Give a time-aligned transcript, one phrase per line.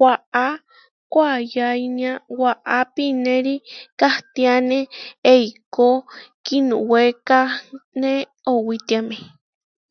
[0.00, 0.46] Waʼá
[1.12, 3.54] koayáinia waʼá pinéri
[4.00, 4.78] kahtiáne
[5.34, 5.86] eikó,
[6.44, 8.12] kiinuwékane
[8.52, 9.16] owitiáme.